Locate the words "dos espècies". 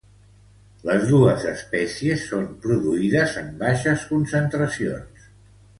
1.09-2.23